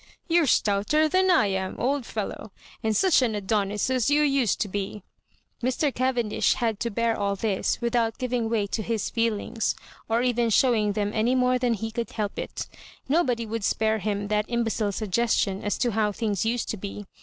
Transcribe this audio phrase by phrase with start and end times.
[0.27, 2.51] "You're stouter than I am, old fellow;
[2.81, 5.03] and such an Adonis as you used to be
[5.61, 5.93] I" Mr.
[5.93, 9.75] Cavendish had to bear all this without giv ing way to his feelings,
[10.09, 12.65] or even showing them any more than he could help it.
[13.07, 17.05] Nobody would spare him that imbecile suggestion as to how things used to be.